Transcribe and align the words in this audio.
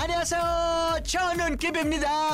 Hola, 0.00 1.02
Chonon 1.02 1.58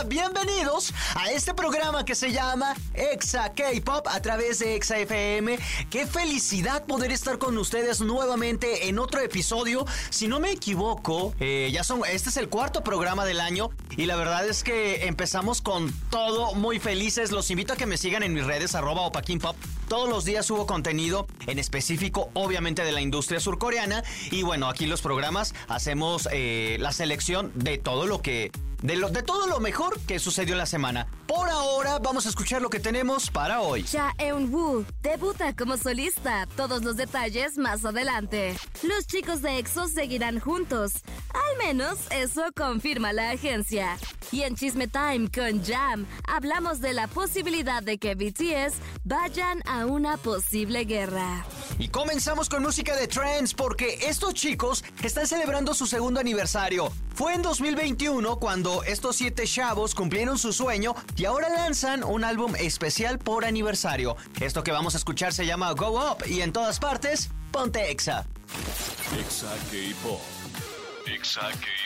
Bienvenidos 0.06 0.92
a 1.14 1.30
este 1.30 1.54
programa 1.54 2.04
que 2.04 2.14
se 2.14 2.30
llama 2.30 2.74
Exa 2.92 3.54
K-Pop 3.54 4.06
a 4.06 4.20
través 4.20 4.58
de 4.58 4.74
Exa 4.74 4.98
FM. 4.98 5.58
Qué 5.88 6.06
felicidad 6.06 6.84
poder 6.84 7.10
estar 7.10 7.38
con 7.38 7.56
ustedes 7.56 8.02
nuevamente 8.02 8.88
en 8.88 8.98
otro 8.98 9.20
episodio. 9.20 9.86
Si 10.10 10.28
no 10.28 10.40
me 10.40 10.50
equivoco, 10.50 11.34
eh, 11.40 11.70
ya 11.72 11.84
son, 11.84 12.02
este 12.06 12.28
es 12.28 12.36
el 12.36 12.50
cuarto 12.50 12.84
programa 12.84 13.24
del 13.24 13.40
año 13.40 13.70
y 13.96 14.04
la 14.04 14.16
verdad 14.16 14.46
es 14.46 14.62
que 14.62 15.06
empezamos 15.06 15.62
con 15.62 15.90
todo 16.10 16.54
muy 16.54 16.78
felices. 16.80 17.32
Los 17.32 17.50
invito 17.50 17.72
a 17.72 17.76
que 17.76 17.86
me 17.86 17.96
sigan 17.96 18.22
en 18.22 18.34
mis 18.34 18.44
redes 18.44 18.74
arroba 18.74 19.02
opaquinpop 19.02 19.56
todos 19.94 20.08
los 20.08 20.24
días 20.24 20.44
subo 20.44 20.66
contenido 20.66 21.28
en 21.46 21.60
específico, 21.60 22.28
obviamente, 22.34 22.82
de 22.82 22.90
la 22.90 23.00
industria 23.00 23.38
surcoreana. 23.38 24.02
Y 24.32 24.42
bueno, 24.42 24.68
aquí 24.68 24.86
los 24.86 25.00
programas 25.00 25.54
hacemos 25.68 26.28
eh, 26.32 26.78
la 26.80 26.90
selección 26.90 27.52
de 27.54 27.78
todo 27.78 28.08
lo 28.08 28.20
que. 28.20 28.50
De, 28.82 28.96
lo, 28.96 29.08
de 29.10 29.22
todo 29.22 29.46
lo 29.46 29.60
mejor 29.60 30.00
que 30.00 30.18
sucedió 30.18 30.54
en 30.54 30.58
la 30.58 30.66
semana. 30.66 31.06
Por 31.26 31.48
ahora, 31.48 31.98
vamos 31.98 32.26
a 32.26 32.28
escuchar 32.28 32.60
lo 32.60 32.68
que 32.68 32.80
tenemos 32.80 33.30
para 33.30 33.62
hoy. 33.62 33.82
Cha 33.84 34.12
Eun-woo 34.18 34.84
debuta 35.02 35.56
como 35.56 35.78
solista. 35.78 36.46
Todos 36.54 36.84
los 36.84 36.96
detalles 36.96 37.56
más 37.56 37.84
adelante. 37.84 38.54
Los 38.82 39.06
chicos 39.06 39.40
de 39.40 39.58
EXO 39.58 39.88
seguirán 39.88 40.38
juntos. 40.38 40.92
Al 41.32 41.66
menos 41.66 41.98
eso 42.10 42.42
confirma 42.54 43.12
la 43.14 43.30
agencia. 43.30 43.96
Y 44.32 44.42
en 44.42 44.54
Chisme 44.54 44.86
Time 44.86 45.30
con 45.34 45.64
Jam 45.64 46.06
hablamos 46.28 46.80
de 46.80 46.92
la 46.92 47.06
posibilidad 47.08 47.82
de 47.82 47.96
que 47.98 48.14
BTS 48.14 48.78
vayan 49.04 49.62
a 49.66 49.86
una 49.86 50.18
posible 50.18 50.84
guerra. 50.84 51.46
Y 51.78 51.88
comenzamos 51.88 52.48
con 52.48 52.62
música 52.62 52.94
de 52.96 53.08
trends 53.08 53.54
porque 53.54 53.98
estos 54.02 54.34
chicos 54.34 54.84
están 55.02 55.26
celebrando 55.26 55.72
su 55.72 55.86
segundo 55.86 56.20
aniversario. 56.20 56.92
Fue 57.14 57.32
en 57.32 57.42
2021 57.42 58.38
cuando 58.38 58.82
estos 58.82 59.16
siete 59.16 59.44
chavos 59.46 59.94
cumplieron 59.94 60.36
su 60.36 60.52
sueño 60.52 60.94
y 61.16 61.24
ahora 61.24 61.48
lanzan 61.48 62.04
un 62.04 62.24
álbum 62.24 62.54
especial 62.56 63.18
por 63.18 63.44
aniversario. 63.44 64.16
Esto 64.40 64.64
que 64.64 64.72
vamos 64.72 64.94
a 64.94 64.98
escuchar 64.98 65.32
se 65.32 65.46
llama 65.46 65.72
Go 65.72 66.12
Up 66.12 66.24
y 66.26 66.40
en 66.40 66.52
todas 66.52 66.78
partes, 66.78 67.30
ponte 67.50 67.90
Exa. 67.90 68.26
Exa 69.18 69.52
K-Pop. 69.70 70.20
K-Pop. 71.06 71.83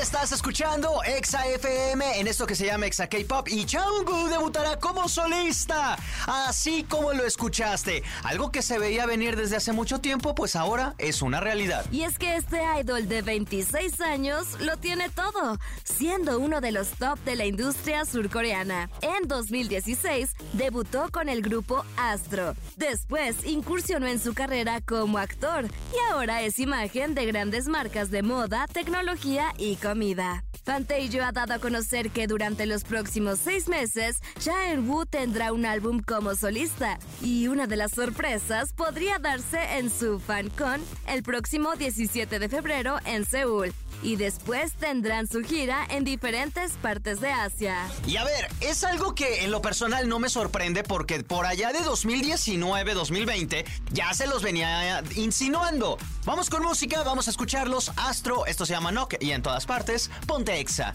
Estás 0.00 0.32
escuchando 0.32 1.02
Exa 1.04 1.46
FM 1.46 2.18
en 2.20 2.26
esto 2.26 2.46
que 2.46 2.54
se 2.54 2.66
llama 2.66 2.86
Exa 2.86 3.08
K-Pop 3.08 3.48
y 3.48 3.66
Jungkook 3.68 4.28
debutará 4.28 4.78
como 4.78 5.08
solista, 5.08 5.96
así 6.26 6.84
como 6.84 7.12
lo 7.12 7.24
escuchaste. 7.24 8.02
Algo 8.24 8.50
que 8.50 8.62
se 8.62 8.78
veía 8.78 9.06
venir 9.06 9.36
desde 9.36 9.56
hace 9.56 9.72
mucho 9.72 10.00
tiempo, 10.00 10.34
pues 10.34 10.56
ahora 10.56 10.94
es 10.98 11.22
una 11.22 11.40
realidad. 11.40 11.86
Y 11.92 12.02
es 12.02 12.18
que 12.18 12.36
este 12.36 12.60
idol 12.80 13.08
de 13.08 13.22
26 13.22 14.00
años 14.00 14.60
lo 14.60 14.76
tiene 14.76 15.08
todo, 15.08 15.58
siendo 15.84 16.40
uno 16.40 16.60
de 16.60 16.72
los 16.72 16.88
top 16.90 17.18
de 17.24 17.36
la 17.36 17.46
industria 17.46 18.04
surcoreana. 18.04 18.90
En 19.02 19.28
2016 19.28 20.30
debutó 20.52 21.10
con 21.10 21.28
el 21.28 21.42
grupo 21.42 21.84
Astro. 21.96 22.54
Después 22.76 23.36
incursionó 23.44 24.08
en 24.08 24.20
su 24.20 24.34
carrera 24.34 24.80
como 24.80 25.18
actor 25.18 25.64
y 25.64 26.12
ahora 26.12 26.42
es 26.42 26.58
imagen 26.58 27.14
de 27.14 27.26
grandes 27.26 27.68
marcas 27.68 28.10
de 28.10 28.22
moda, 28.22 28.66
tecnología 28.72 29.15
y 29.58 29.76
comida. 29.76 30.44
Ha 30.66 31.32
dado 31.32 31.54
a 31.54 31.58
conocer 31.58 32.10
que 32.10 32.26
durante 32.26 32.66
los 32.66 32.84
próximos 32.84 33.38
seis 33.38 33.68
meses, 33.68 34.18
Cha 34.38 34.70
Eun-woo 34.70 35.06
tendrá 35.06 35.52
un 35.52 35.64
álbum 35.64 36.00
como 36.00 36.34
solista 36.34 36.98
y 37.22 37.48
una 37.48 37.66
de 37.66 37.76
las 37.76 37.92
sorpresas 37.92 38.72
podría 38.72 39.18
darse 39.18 39.78
en 39.78 39.90
su 39.90 40.18
FanCon 40.18 40.82
el 41.08 41.22
próximo 41.22 41.76
17 41.76 42.38
de 42.38 42.48
febrero 42.48 42.98
en 43.06 43.24
Seúl. 43.24 43.72
Y 44.02 44.16
después 44.16 44.72
tendrán 44.74 45.26
su 45.26 45.42
gira 45.42 45.86
en 45.90 46.04
diferentes 46.04 46.72
partes 46.74 47.20
de 47.20 47.30
Asia. 47.30 47.88
Y 48.06 48.16
a 48.16 48.24
ver, 48.24 48.48
es 48.60 48.84
algo 48.84 49.14
que 49.14 49.44
en 49.44 49.50
lo 49.50 49.60
personal 49.62 50.08
no 50.08 50.18
me 50.18 50.28
sorprende 50.28 50.82
porque 50.82 51.22
por 51.22 51.46
allá 51.46 51.72
de 51.72 51.80
2019-2020 51.80 53.64
ya 53.92 54.12
se 54.14 54.26
los 54.26 54.42
venía 54.42 55.02
insinuando. 55.14 55.98
Vamos 56.24 56.50
con 56.50 56.62
música, 56.62 57.02
vamos 57.02 57.26
a 57.28 57.30
escucharlos. 57.30 57.92
Astro, 57.96 58.46
esto 58.46 58.66
se 58.66 58.74
llama 58.74 58.90
Knock 58.90 59.14
y 59.20 59.32
en 59.32 59.42
todas 59.42 59.66
partes, 59.66 60.10
ponte 60.26 60.58
Exa. 60.60 60.94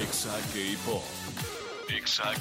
Exa 0.00 0.36
K-Pop. 0.52 1.19
Exa. 1.96 2.32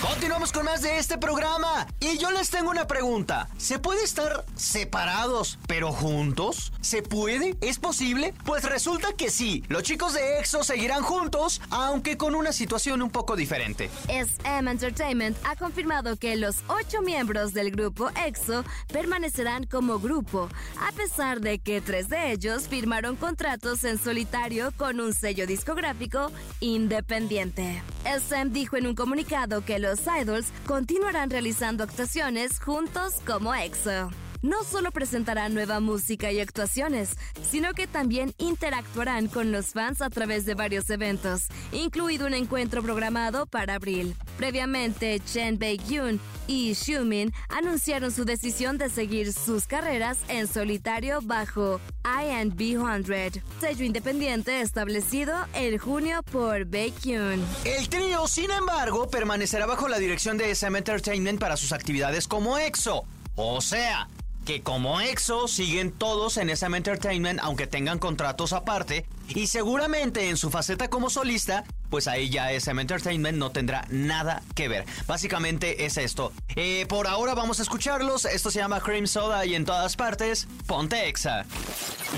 Continuamos 0.00 0.52
con 0.52 0.64
más 0.64 0.82
de 0.82 0.98
este 0.98 1.18
programa. 1.18 1.86
Y 1.98 2.18
yo 2.18 2.30
les 2.30 2.50
tengo 2.50 2.70
una 2.70 2.86
pregunta. 2.86 3.48
¿Se 3.58 3.78
puede 3.78 4.04
estar 4.04 4.44
separados 4.54 5.58
pero 5.66 5.92
juntos? 5.92 6.72
¿Se 6.80 7.02
puede? 7.02 7.56
¿Es 7.60 7.78
posible? 7.78 8.32
Pues 8.44 8.64
resulta 8.64 9.12
que 9.14 9.30
sí. 9.30 9.64
Los 9.68 9.82
chicos 9.82 10.14
de 10.14 10.38
EXO 10.38 10.62
seguirán 10.62 11.02
juntos, 11.02 11.60
aunque 11.70 12.16
con 12.16 12.34
una 12.34 12.52
situación 12.52 13.02
un 13.02 13.10
poco 13.10 13.34
diferente. 13.34 13.90
SM 14.08 14.70
Entertainment 14.70 15.36
ha 15.44 15.56
confirmado 15.56 16.16
que 16.16 16.36
los 16.36 16.56
ocho 16.68 17.02
miembros 17.02 17.52
del 17.52 17.70
grupo 17.72 18.10
EXO 18.26 18.64
permanecerán 18.92 19.64
como 19.66 19.98
grupo, 19.98 20.48
a 20.80 20.92
pesar 20.92 21.40
de 21.40 21.58
que 21.58 21.80
tres 21.80 22.08
de 22.08 22.32
ellos 22.32 22.68
firmaron 22.68 23.16
contratos 23.16 23.84
en 23.84 23.98
solitario 23.98 24.72
con 24.76 25.00
un 25.00 25.12
sello 25.12 25.46
discográfico 25.46 26.30
independiente. 26.60 27.82
SM 28.04 28.59
dijo 28.60 28.76
en 28.76 28.86
un 28.86 28.94
comunicado 28.94 29.64
que 29.64 29.78
los 29.78 30.00
idols 30.20 30.52
continuarán 30.66 31.30
realizando 31.30 31.82
actuaciones 31.82 32.60
juntos 32.60 33.14
como 33.24 33.54
EXO 33.54 34.10
no 34.42 34.64
solo 34.64 34.90
presentarán 34.90 35.54
nueva 35.54 35.80
música 35.80 36.32
y 36.32 36.40
actuaciones, 36.40 37.16
sino 37.48 37.74
que 37.74 37.86
también 37.86 38.34
interactuarán 38.38 39.28
con 39.28 39.52
los 39.52 39.68
fans 39.68 40.02
a 40.02 40.10
través 40.10 40.46
de 40.46 40.54
varios 40.54 40.88
eventos, 40.90 41.46
incluido 41.72 42.26
un 42.26 42.34
encuentro 42.34 42.82
programado 42.82 43.46
para 43.46 43.74
abril. 43.74 44.16
Previamente, 44.36 45.20
Chen 45.20 45.58
Baek-yoon 45.58 46.20
y 46.46 46.74
Xiumin 46.74 47.32
anunciaron 47.48 48.10
su 48.10 48.24
decisión 48.24 48.78
de 48.78 48.90
seguir 48.90 49.32
sus 49.32 49.66
carreras 49.66 50.18
en 50.28 50.48
solitario 50.48 51.20
bajo 51.22 51.80
INB100, 52.02 53.42
sello 53.60 53.84
independiente 53.84 54.60
establecido 54.60 55.34
en 55.54 55.78
junio 55.78 56.22
por 56.24 56.64
Baekhyun. 56.64 57.44
El 57.64 57.88
trío, 57.88 58.26
sin 58.26 58.50
embargo, 58.50 59.08
permanecerá 59.08 59.66
bajo 59.66 59.88
la 59.88 59.98
dirección 59.98 60.38
de 60.38 60.50
SM 60.50 60.76
Entertainment 60.76 61.38
para 61.38 61.56
sus 61.56 61.72
actividades 61.72 62.26
como 62.26 62.58
EXO. 62.58 63.04
O 63.36 63.60
sea, 63.60 64.08
que 64.50 64.62
como 64.62 65.00
EXO 65.00 65.46
siguen 65.46 65.92
todos 65.92 66.36
en 66.36 66.50
SM 66.50 66.76
Entertainment 66.76 67.38
aunque 67.40 67.68
tengan 67.68 68.00
contratos 68.00 68.52
aparte 68.52 69.06
y 69.28 69.46
seguramente 69.46 70.28
en 70.28 70.36
su 70.36 70.50
faceta 70.50 70.90
como 70.90 71.08
solista 71.08 71.62
pues 71.88 72.08
ahí 72.08 72.30
ya 72.30 72.50
SM 72.50 72.80
Entertainment 72.80 73.38
no 73.38 73.52
tendrá 73.52 73.86
nada 73.90 74.42
que 74.56 74.66
ver. 74.68 74.86
Básicamente 75.06 75.84
es 75.86 75.96
esto. 75.98 76.32
Eh, 76.56 76.84
por 76.88 77.06
ahora 77.06 77.34
vamos 77.34 77.60
a 77.60 77.62
escucharlos. 77.62 78.24
Esto 78.24 78.50
se 78.50 78.58
llama 78.58 78.80
Cream 78.80 79.06
Soda 79.06 79.46
y 79.46 79.54
en 79.54 79.64
todas 79.64 79.94
partes, 79.94 80.48
ponte 80.66 81.08
Exa. 81.08 81.42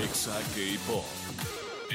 Exa 0.03 0.39
K-Pop. 0.55 1.22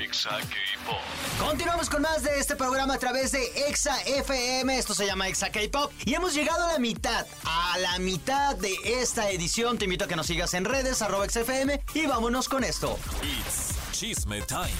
Exa 0.08 0.30
K-Pop. 0.30 0.96
Continuamos 1.38 1.91
con 1.91 2.00
más 2.02 2.22
de 2.22 2.38
este 2.38 2.56
programa 2.56 2.94
a 2.94 2.98
través 2.98 3.30
de 3.32 3.44
Exa 3.69 4.00
FM. 4.02 4.78
Esto 4.78 4.94
se 4.94 5.04
llama 5.06 5.28
Exa 5.28 5.50
K-Pop. 5.50 5.92
Y 6.06 6.14
hemos 6.14 6.34
llegado 6.34 6.66
a 6.66 6.72
la 6.72 6.78
mitad, 6.78 7.26
a 7.44 7.76
la 7.78 7.98
mitad 7.98 8.56
de 8.56 8.74
esta 8.84 9.30
edición. 9.30 9.76
Te 9.76 9.84
invito 9.84 10.06
a 10.06 10.08
que 10.08 10.16
nos 10.16 10.26
sigas 10.26 10.54
en 10.54 10.64
redes, 10.64 11.02
arroba 11.02 11.28
XFM. 11.28 11.83
Y 11.94 12.06
vámonos 12.06 12.48
con 12.48 12.65
esto. 12.65 12.98
It's 13.22 13.74
Chisme 13.92 14.41
Time. 14.42 14.72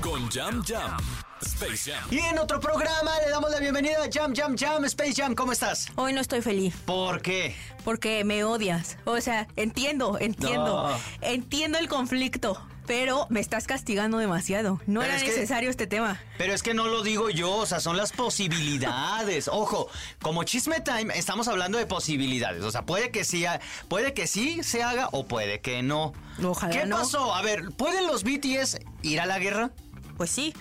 Con 0.00 0.30
Jam 0.30 0.62
Jam. 0.64 0.96
Space 1.42 1.90
Jam. 1.92 2.04
Y 2.10 2.18
en 2.20 2.38
otro 2.38 2.60
programa 2.60 3.10
le 3.24 3.30
damos 3.30 3.50
la 3.50 3.58
bienvenida 3.58 3.98
a 4.04 4.08
Jam 4.10 4.32
Jam 4.34 4.56
Jam 4.56 4.84
Space 4.84 5.14
Jam. 5.14 5.34
¿Cómo 5.34 5.52
estás? 5.52 5.88
Hoy 5.96 6.12
no 6.12 6.20
estoy 6.20 6.40
feliz 6.40 6.74
¿Por 6.86 7.20
qué? 7.20 7.54
porque 7.84 8.24
me 8.24 8.42
odias. 8.44 8.96
O 9.04 9.20
sea, 9.20 9.46
entiendo, 9.56 10.18
entiendo. 10.20 10.88
No. 10.88 10.98
Entiendo 11.20 11.78
el 11.78 11.88
conflicto, 11.88 12.60
pero 12.86 13.26
me 13.30 13.40
estás 13.40 13.66
castigando 13.66 14.18
demasiado. 14.18 14.80
No 14.86 15.00
Pero 15.00 15.12
era 15.12 15.16
es 15.16 15.22
que- 15.22 15.30
necesario 15.30 15.70
este 15.70 15.86
tema. 15.86 16.20
Pero 16.38 16.52
es 16.54 16.62
que 16.62 16.74
no 16.74 16.86
lo 16.86 17.02
digo 17.02 17.30
yo, 17.30 17.54
o 17.56 17.66
sea, 17.66 17.80
son 17.80 17.96
las 17.96 18.12
posibilidades. 18.12 19.48
Ojo, 19.52 19.88
como 20.20 20.44
Chisme 20.44 20.80
Time 20.80 21.16
estamos 21.16 21.48
hablando 21.48 21.78
de 21.78 21.86
posibilidades. 21.86 22.62
O 22.62 22.70
sea, 22.70 22.82
puede 22.82 23.10
que 23.10 23.24
sí, 23.24 23.44
puede 23.88 24.14
que 24.14 24.26
sí 24.26 24.62
se 24.62 24.82
haga 24.82 25.08
o 25.12 25.26
puede 25.26 25.60
que 25.60 25.82
no. 25.82 26.12
Ojalá 26.42 26.72
¿Qué 26.80 26.86
no. 26.86 26.98
pasó? 26.98 27.34
A 27.34 27.42
ver, 27.42 27.70
¿pueden 27.72 28.06
los 28.06 28.22
BTS 28.24 28.78
ir 29.02 29.20
a 29.20 29.26
la 29.26 29.38
guerra? 29.38 29.70
Pues 30.16 30.30
sí. 30.30 30.54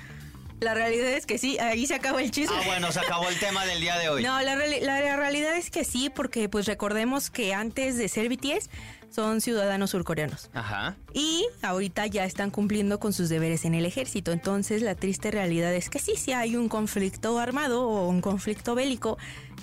La 0.62 0.74
realidad 0.74 1.10
es 1.10 1.25
que 1.25 1.38
sí, 1.38 1.60
ahí 1.60 1.86
se 1.86 1.95
acaba 1.95 2.22
el 2.22 2.31
chisme. 2.31 2.56
Ah, 2.57 2.63
bueno, 2.66 2.89
se 2.94 3.01
acabó 3.01 3.27
el 3.27 3.38
tema 3.39 3.66
del 3.66 3.81
día 3.81 3.98
de 3.98 4.07
hoy. 4.07 4.24
No, 4.25 4.42
la, 4.42 4.56
la 4.56 5.16
realidad 5.18 5.56
es 5.57 5.69
que 5.69 5.83
sí, 5.83 6.10
porque 6.10 6.48
pues 6.48 6.66
recordemos 6.66 7.30
que 7.30 7.54
antes 7.54 7.98
de 7.98 8.07
ser 8.07 8.30
BTS 8.30 8.69
son 9.10 9.42
ciudadanos 9.42 9.92
surcoreanos. 9.92 10.50
Ajá. 10.54 10.96
Y 11.13 11.46
ahorita 11.62 12.06
ya 12.07 12.25
están 12.25 12.52
cumpliendo 12.52 13.00
con 13.00 13.13
sus 13.13 13.30
deberes 13.30 13.66
en 13.66 13.74
el 13.75 13.86
ejército. 13.86 14.31
Entonces 14.31 14.81
la 14.81 14.96
triste 14.96 15.31
realidad 15.31 15.74
es 15.74 15.90
que 15.90 16.00
sí, 16.00 16.16
si 16.16 16.34
hay 16.34 16.56
un 16.56 16.69
conflicto 16.69 17.40
armado 17.40 17.88
o 17.88 18.07
un 18.07 18.22
conflicto 18.22 18.75
bélico, 18.75 19.18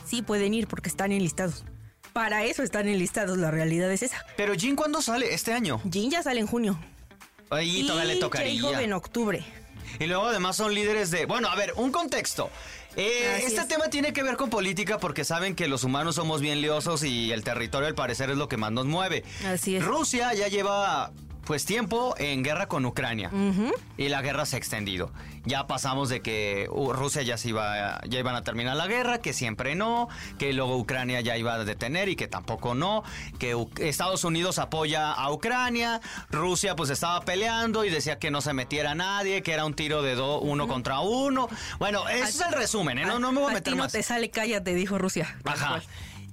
sí 0.04 0.22
pueden 0.22 0.54
ir 0.54 0.66
porque 0.66 0.88
están 0.88 1.12
enlistados. 1.12 1.64
Para 2.12 2.44
eso 2.44 2.62
están 2.62 2.88
enlistados, 2.88 3.38
la 3.38 3.50
realidad 3.50 3.90
es 3.90 4.02
esa. 4.02 4.24
Pero 4.36 4.54
Jin, 4.54 4.76
¿cuándo 4.76 5.00
sale? 5.00 5.32
Este 5.32 5.52
año. 5.52 5.80
Jin 5.90 6.10
ya 6.10 6.22
sale 6.22 6.40
en 6.40 6.46
junio. 6.46 6.78
Ahí 7.48 7.86
todavía 7.86 8.14
le 8.14 8.20
tocaría. 8.20 8.82
En 8.82 8.92
octubre. 8.92 9.44
Y 10.02 10.06
luego 10.06 10.26
además 10.26 10.56
son 10.56 10.74
líderes 10.74 11.10
de... 11.10 11.26
Bueno, 11.26 11.48
a 11.48 11.54
ver, 11.54 11.72
un 11.76 11.92
contexto. 11.92 12.50
Eh, 12.96 13.44
este 13.46 13.60
es. 13.60 13.68
tema 13.68 13.88
tiene 13.88 14.12
que 14.12 14.22
ver 14.22 14.36
con 14.36 14.50
política 14.50 14.98
porque 14.98 15.24
saben 15.24 15.54
que 15.54 15.68
los 15.68 15.84
humanos 15.84 16.16
somos 16.16 16.40
bien 16.40 16.60
liosos 16.60 17.04
y 17.04 17.32
el 17.32 17.42
territorio 17.42 17.88
al 17.88 17.94
parecer 17.94 18.28
es 18.30 18.36
lo 18.36 18.48
que 18.48 18.56
más 18.56 18.72
nos 18.72 18.86
mueve. 18.86 19.24
Así 19.46 19.76
es. 19.76 19.84
Rusia 19.84 20.34
ya 20.34 20.48
lleva 20.48 21.12
pues 21.44 21.64
tiempo 21.64 22.14
en 22.18 22.42
guerra 22.42 22.66
con 22.68 22.84
Ucrania 22.86 23.30
y 23.96 24.08
la 24.08 24.22
guerra 24.22 24.46
se 24.46 24.56
ha 24.56 24.58
extendido. 24.58 25.10
Ya 25.44 25.66
pasamos 25.66 26.08
de 26.08 26.20
que 26.20 26.68
uh, 26.70 26.92
Rusia 26.92 27.22
ya 27.22 27.36
se 27.36 27.48
iba, 27.48 28.00
ya 28.08 28.18
iban 28.20 28.36
a 28.36 28.42
terminar 28.44 28.76
la 28.76 28.86
guerra, 28.86 29.18
que 29.18 29.32
siempre 29.32 29.74
no, 29.74 30.08
que 30.38 30.52
luego 30.52 30.76
Ucrania 30.78 31.20
ya 31.20 31.36
iba 31.36 31.54
a 31.54 31.64
detener 31.64 32.08
y 32.08 32.14
que 32.14 32.28
tampoco 32.28 32.74
no, 32.76 33.02
que 33.40 33.56
U- 33.56 33.68
Estados 33.80 34.22
Unidos 34.22 34.60
apoya 34.60 35.10
a 35.12 35.32
Ucrania, 35.32 36.00
Rusia 36.30 36.76
pues 36.76 36.90
estaba 36.90 37.20
peleando 37.22 37.84
y 37.84 37.90
decía 37.90 38.20
que 38.20 38.30
no 38.30 38.40
se 38.40 38.52
metiera 38.52 38.94
nadie, 38.94 39.42
que 39.42 39.52
era 39.52 39.64
un 39.64 39.74
tiro 39.74 40.02
de 40.02 40.14
do- 40.14 40.38
uno 40.40 40.68
contra 40.68 41.00
uno. 41.00 41.48
Bueno, 41.80 42.08
ese 42.08 42.24
es 42.24 42.40
el 42.40 42.52
resumen, 42.52 42.98
¿eh? 42.98 43.04
no, 43.06 43.18
no 43.18 43.32
me 43.32 43.40
voy 43.40 43.48
a 43.48 43.50
A 43.50 43.54
meter 43.54 43.72
ti 43.72 43.76
no 43.76 43.82
más. 43.84 43.92
te 43.92 44.02
sale, 44.04 44.30
cállate, 44.30 44.74
dijo 44.76 44.96
Rusia. 44.98 45.36
Ajá. 45.44 45.82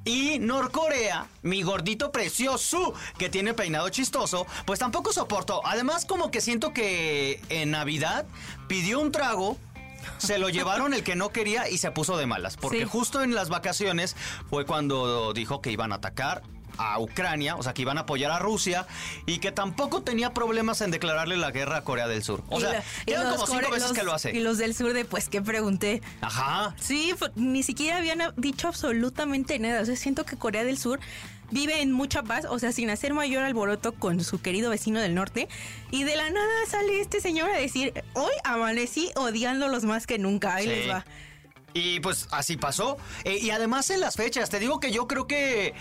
Y 0.06 0.40
Norcorea, 0.40 1.28
mi 1.42 1.62
gordito 1.62 2.12
precioso, 2.12 2.94
que 3.18 3.30
tiene 3.30 3.54
peinado 3.54 3.90
chistoso, 3.90 4.48
pues 4.66 4.80
tampoco 4.80 5.12
soportó. 5.14 5.62
Además, 5.66 6.06
como 6.06 6.32
que 6.32 6.42
siento 6.42 6.74
que 6.74 7.42
en 7.50 7.72
Navidad 7.72 8.26
pidió 8.68 9.00
un 9.00 9.12
trago. 9.12 9.58
Se 10.18 10.40
lo 10.40 10.48
llevaron 10.50 10.94
el 10.94 11.04
que 11.04 11.16
no 11.16 11.30
quería 11.30 11.70
y 11.70 11.78
se 11.78 11.92
puso 11.92 12.16
de 12.18 12.26
malas. 12.26 12.56
Porque 12.56 12.80
Sí. 12.84 12.86
justo 12.90 13.22
en 13.22 13.36
las 13.36 13.50
vacaciones 13.50 14.16
fue 14.50 14.66
cuando 14.66 15.34
dijo 15.34 15.62
que 15.62 15.72
iban 15.72 15.92
a 15.92 15.96
atacar 15.96 16.42
a 16.80 16.98
Ucrania, 17.00 17.56
o 17.58 17.62
sea, 17.64 17.74
que 17.74 17.82
iban 17.84 17.98
a 17.98 18.02
apoyar 18.02 18.32
a 18.32 18.40
Rusia 18.40 18.88
y 19.26 19.38
que 19.40 19.52
tampoco 19.52 20.02
tenía 20.02 20.34
problemas 20.34 20.82
en 20.82 20.92
declararle 20.92 21.38
la 21.38 21.52
guerra 21.52 21.78
a 21.78 21.84
Corea 21.84 22.08
del 22.08 22.24
Sur. 22.24 22.42
O 22.50 22.58
Y 22.58 22.62
sea, 22.62 22.84
los 23.06 23.34
como 23.36 23.46
cinco 23.48 23.60
core- 23.62 23.72
veces 23.72 23.90
los- 23.90 23.98
que 23.98 24.04
lo 24.04 24.14
hace. 24.14 24.32
Y 24.36 24.40
los 24.40 24.58
del 24.58 24.74
sur 24.74 24.94
de, 24.94 25.06
pues, 25.06 25.30
¿qué 25.30 25.42
pregunté? 25.42 26.02
Ajá. 26.22 26.74
Sí, 26.80 27.14
ni 27.36 27.62
siquiera 27.64 27.98
habían 27.98 28.22
dicho 28.38 28.68
absolutamente 28.70 29.60
nada. 29.60 29.82
O 29.82 29.86
sea, 29.86 29.96
siento 29.96 30.26
que 30.26 30.38
Corea 30.38 30.64
del 30.64 30.78
Sur 30.78 31.00
vive 31.52 31.82
en 31.82 31.92
mucha 31.92 32.24
paz, 32.24 32.46
o 32.48 32.60
sea, 32.60 32.72
sin 32.72 32.90
hacer 32.92 33.14
mayor 33.14 33.44
alboroto 33.44 33.94
con 33.94 34.24
su 34.24 34.40
querido 34.42 34.70
vecino 34.70 35.00
del 35.02 35.16
norte. 35.16 35.48
Y 35.92 36.04
de 36.04 36.16
la 36.16 36.30
nada 36.30 36.48
sale 36.70 37.02
este 37.02 37.20
señor 37.22 37.50
a 37.50 37.58
decir, 37.58 37.92
hoy 38.14 38.32
amanecí 38.44 39.12
odiándolos 39.16 39.84
más 39.84 40.08
que 40.08 40.18
nunca. 40.20 40.56
Ahí 40.56 40.66
Sí. 40.66 40.70
les 40.70 40.90
va. 40.90 41.06
Y 41.74 42.00
pues 42.00 42.28
así 42.32 42.58
pasó. 42.58 42.98
Eh, 43.26 43.38
y 43.42 43.52
además 43.52 43.90
en 43.92 44.00
las 44.00 44.16
fechas, 44.16 44.50
te 44.50 44.60
digo 44.60 44.80
que 44.80 44.92
yo 44.92 45.08
creo 45.08 45.28
que... 45.28 45.74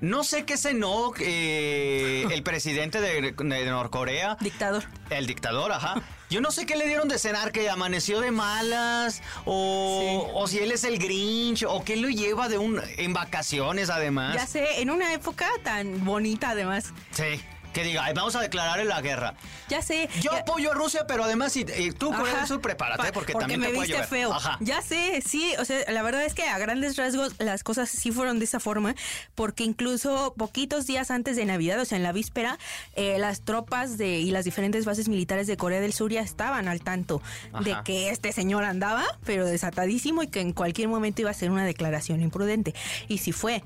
No 0.00 0.24
sé 0.24 0.44
qué 0.44 0.56
cenó 0.56 1.12
eh, 1.18 2.26
el 2.30 2.42
presidente 2.42 3.00
de, 3.00 3.32
de 3.32 3.66
Norcorea. 3.66 4.36
Dictador. 4.40 4.84
El 5.10 5.26
dictador, 5.26 5.72
ajá. 5.72 6.02
Yo 6.28 6.40
no 6.40 6.50
sé 6.50 6.66
qué 6.66 6.76
le 6.76 6.86
dieron 6.86 7.08
de 7.08 7.18
cenar, 7.18 7.52
que 7.52 7.70
amaneció 7.70 8.20
de 8.20 8.32
malas, 8.32 9.22
o, 9.44 10.30
o 10.34 10.46
si 10.48 10.58
él 10.58 10.72
es 10.72 10.82
el 10.84 10.98
Grinch, 10.98 11.62
o 11.62 11.84
qué 11.84 11.96
lo 11.96 12.08
lleva 12.08 12.48
de 12.48 12.58
un 12.58 12.80
en 12.96 13.12
vacaciones 13.12 13.90
además. 13.90 14.34
Ya 14.34 14.46
sé, 14.46 14.82
en 14.82 14.90
una 14.90 15.14
época 15.14 15.48
tan 15.62 16.04
bonita 16.04 16.50
además. 16.50 16.92
Sí, 17.12 17.40
que 17.76 17.84
diga, 17.84 18.04
"Ay, 18.04 18.14
vamos 18.14 18.34
a 18.36 18.40
declararle 18.40 18.86
la 18.86 19.02
guerra. 19.02 19.34
Ya 19.68 19.82
sé. 19.82 20.08
Yo 20.22 20.32
ya- 20.32 20.38
apoyo 20.38 20.70
a 20.70 20.74
Rusia, 20.74 21.06
pero 21.06 21.24
además, 21.24 21.52
si, 21.52 21.64
tú, 21.98 22.10
Corea 22.10 22.36
del 22.38 22.46
Sur, 22.46 22.60
prepárate, 22.62 23.02
Pa- 23.02 23.12
porque, 23.12 23.34
también 23.34 23.60
te 23.60 23.68
me 23.68 23.74
puede 23.74 23.88
viste 23.88 24.02
feo. 24.04 24.32
Ajá. 24.32 24.56
Ya 24.60 24.80
sé, 24.80 25.22
sí, 25.26 25.52
o 25.58 25.64
sea, 25.66 25.80
la 25.92 26.02
verdad 26.02 26.24
es 26.24 26.32
que 26.32 26.44
a 26.44 26.56
grandes 26.58 26.96
rasgos 26.96 27.34
las 27.38 27.62
cosas 27.62 27.90
sí 27.90 28.12
fueron 28.12 28.38
de 28.38 28.46
esa 28.46 28.60
forma, 28.60 28.94
porque 29.34 29.62
incluso 29.64 30.32
poquitos 30.38 30.86
días 30.86 31.10
antes 31.10 31.36
de 31.36 31.44
Navidad, 31.44 31.78
o 31.80 31.84
sea, 31.84 31.96
en 31.96 32.02
la 32.02 32.12
víspera, 32.12 32.58
eh, 32.94 33.18
las 33.18 33.42
tropas 33.42 33.98
de 33.98 34.20
y 34.20 34.30
las 34.30 34.46
diferentes 34.46 34.86
bases 34.86 35.08
militares 35.10 35.46
de 35.46 35.58
Corea 35.58 35.80
del 35.82 35.92
Sur 35.92 36.10
ya 36.10 36.22
estaban 36.22 36.68
al 36.68 36.80
tanto 36.80 37.20
de 37.62 37.76
que 37.84 38.08
este 38.08 38.32
señor 38.32 38.64
andaba, 38.64 39.04
pero 39.26 39.44
desatadísimo 39.44 40.22
y 40.22 40.28
que 40.28 40.40
en 40.40 40.52
cualquier 40.52 40.88
momento 40.88 41.20
iba 41.20 41.30
a 41.30 41.32
hacer 41.32 41.50
una 41.50 41.66
declaración 41.66 42.22
imprudente. 42.22 42.74
Y 43.08 43.18
sí 43.18 43.32
fue. 43.32 43.62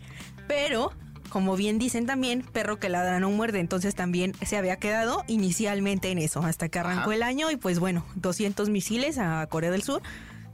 Pero 0.49 0.93
como 1.31 1.57
bien 1.57 1.79
dicen 1.79 2.07
también, 2.07 2.43
perro 2.43 2.79
que 2.79 2.89
ladra 2.89 3.21
no 3.21 3.31
muerde, 3.31 3.61
entonces 3.61 3.95
también 3.95 4.35
se 4.45 4.57
había 4.57 4.77
quedado 4.77 5.25
inicialmente 5.27 6.11
en 6.11 6.19
eso, 6.19 6.41
hasta 6.43 6.69
que 6.69 6.79
arrancó 6.79 7.11
Ajá. 7.11 7.15
el 7.15 7.23
año 7.23 7.51
y 7.51 7.57
pues 7.57 7.79
bueno, 7.79 8.05
200 8.17 8.69
misiles 8.69 9.19
a 9.19 9.47
Corea 9.47 9.71
del 9.71 9.83
Sur, 9.83 10.03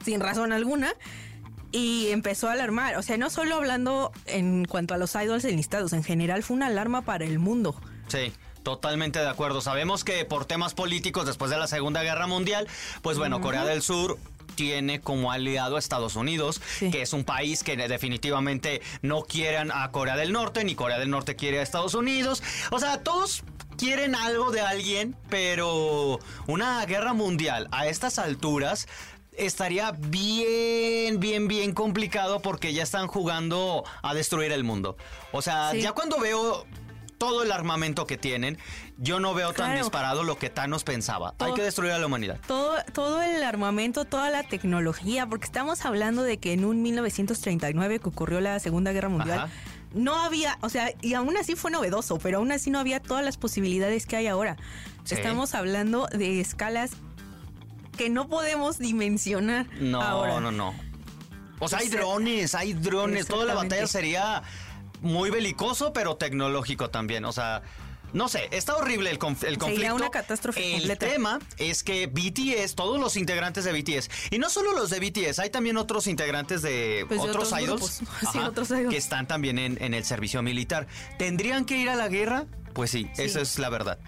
sin 0.05 0.21
razón 0.21 0.53
alguna. 0.53 0.95
Y 1.73 2.09
empezó 2.11 2.49
a 2.49 2.53
alarmar, 2.53 2.97
o 2.97 3.03
sea, 3.03 3.19
no 3.19 3.29
solo 3.29 3.57
hablando 3.57 4.13
en 4.27 4.65
cuanto 4.67 4.95
a 4.95 4.99
los 4.99 5.15
idols 5.15 5.45
enlistados, 5.45 5.93
en 5.93 6.05
general 6.05 6.43
fue 6.43 6.57
una 6.57 6.69
alarma 6.69 7.03
para 7.03 7.25
el 7.25 7.39
mundo. 7.39 7.75
Sí. 8.09 8.33
Totalmente 8.63 9.21
de 9.21 9.29
acuerdo. 9.29 9.61
Sabemos 9.61 10.03
que 10.03 10.25
por 10.25 10.45
temas 10.45 10.75
políticos 10.75 11.25
después 11.25 11.53
de 11.53 11.57
la 11.57 11.69
Segunda 11.69 12.03
Guerra 12.03 12.27
Mundial, 12.27 12.67
pues 13.01 13.17
bueno, 13.17 13.41
Corea 13.41 13.65
del 13.65 13.81
Sur 13.81 14.19
tiene 14.57 15.01
como 15.01 15.31
aliado 15.31 15.77
a 15.77 15.79
Estados 15.79 16.17
Unidos, 16.17 16.61
Sí. 16.79 16.91
que 16.91 17.03
es 17.03 17.13
un 17.13 17.23
país 17.25 17.63
que 17.63 17.77
definitivamente 17.77 18.83
no 19.03 19.23
quieren 19.23 19.71
a 19.73 19.91
Corea 19.93 20.17
del 20.17 20.33
Norte, 20.33 20.65
ni 20.65 20.75
Corea 20.75 20.99
del 20.99 21.11
Norte 21.11 21.37
quiere 21.37 21.61
a 21.61 21.63
Estados 21.63 21.95
Unidos. 21.95 22.43
O 22.73 22.81
sea, 22.81 23.03
todos 23.05 23.45
quieren 23.79 24.15
algo 24.15 24.51
de 24.51 24.63
alguien, 24.63 25.15
pero 25.29 26.19
una 26.47 26.85
guerra 26.87 27.13
mundial 27.13 27.69
a 27.71 27.87
estas 27.87 28.19
alturas 28.19 28.89
estaría 29.37 29.91
bien, 29.91 31.21
bien, 31.21 31.47
bien 31.47 31.73
complicado 31.75 32.41
porque 32.41 32.73
ya 32.73 32.83
están 32.83 33.07
jugando 33.07 33.85
a 34.03 34.15
destruir 34.15 34.51
el 34.53 34.65
mundo. 34.65 34.97
O 35.33 35.43
sea, 35.43 35.73
Sí. 35.73 35.83
ya 35.83 35.93
cuando 35.93 36.19
veo 36.19 36.65
todo 37.19 37.43
el 37.43 37.53
armamento 37.53 38.07
que 38.07 38.17
tienen, 38.19 38.59
yo 38.99 39.21
no 39.21 39.35
veo 39.35 39.53
tan 39.53 39.77
disparado 39.77 40.23
lo 40.23 40.39
que 40.39 40.51
Thanos 40.51 40.85
pensaba. 40.85 41.35
Hay 41.39 41.55
que 41.55 41.63
destruir 41.63 41.93
a 41.93 41.99
la 41.99 42.07
humanidad. 42.07 42.39
Todo, 42.47 42.77
todo 42.93 43.23
el 43.23 43.43
armamento, 43.43 44.05
toda 44.05 44.31
la 44.31 44.43
tecnología, 44.43 45.27
porque 45.27 45.47
estamos 45.47 45.85
hablando 45.85 46.23
de 46.23 46.39
que 46.39 46.53
en 46.53 46.65
un 46.65 46.83
1939 46.83 48.01
que 48.01 48.09
ocurrió 48.09 48.41
la 48.41 48.59
Segunda 48.61 48.93
Guerra 48.93 49.09
Mundial, 49.09 49.39
Ajá. 49.39 49.49
no 49.95 50.17
había, 50.17 50.59
o 50.61 50.69
sea, 50.69 50.93
y 51.01 51.15
aún 51.15 51.37
así 51.37 51.55
fue 51.57 51.71
novedoso, 51.71 52.19
pero 52.19 52.39
aún 52.39 52.53
así 52.53 52.71
no 52.71 52.79
había 52.79 53.01
todas 53.01 53.25
las 53.25 53.37
posibilidades 53.37 54.07
que 54.07 54.17
hay 54.17 54.27
ahora. 54.27 54.57
Sí. 55.05 55.15
Estamos 55.15 55.55
hablando 55.55 56.09
de 56.09 56.41
escalas 56.41 56.91
que 57.97 58.11
no 58.11 58.29
podemos 58.29 58.79
dimensionar 58.79 59.67
No, 59.81 60.03
ahora. 60.03 60.41
no, 60.41 60.51
no. 60.53 60.75
O 61.59 61.69
sea, 61.69 61.79
hay 61.79 61.89
drones, 61.89 62.55
hay 62.55 62.75
drones. 62.75 63.27
Toda 63.27 63.47
la 63.47 63.55
batalla 63.55 63.87
sería 63.87 64.43
muy 65.01 65.31
belicoso, 65.31 65.93
pero 65.93 66.17
tecnológico 66.17 66.91
también. 66.91 67.25
O 67.25 67.33
sea, 67.33 67.63
no 68.13 68.29
sé, 68.29 68.49
está 68.53 68.77
horrible 68.77 69.11
el, 69.11 69.19
conf- 69.19 69.45
el 69.47 69.59
conflicto. 69.59 69.95
una 69.95 70.11
catástrofe 70.11 70.65
El 70.75 70.81
completa. 70.83 71.07
tema 71.07 71.39
es 71.59 71.83
que 71.83 72.07
BTS, 72.07 72.75
todos 72.75 72.99
los 73.01 73.17
integrantes 73.17 73.65
de 73.65 73.73
BTS, 73.73 74.09
y 74.31 74.39
no 74.39 74.49
solo 74.49 74.73
los 74.73 74.91
de 74.91 75.01
BTS, 75.01 75.39
hay 75.41 75.51
también 75.51 75.77
otros 75.77 76.07
integrantes 76.07 76.63
de 76.63 77.05
Pues 77.09 77.21
otros, 77.21 77.53
otros 77.53 77.61
idols. 77.61 78.01
Sí, 78.33 78.39
otros 78.39 78.71
idols. 78.71 78.91
que 78.91 78.97
están 78.97 79.27
también 79.27 79.59
en, 79.59 79.77
en 79.83 79.93
el 79.93 80.05
servicio 80.05 80.41
militar. 80.43 80.87
¿Tendrían 81.19 81.65
que 81.65 81.77
ir 81.77 81.91
a 81.91 81.97
la 81.97 82.09
guerra? 82.09 82.47
Pues 82.73 82.91
sí, 82.91 83.09
Sí. 83.15 83.23
esa 83.23 83.41
es 83.41 83.59
la 83.59 83.69
verdad. 83.71 83.99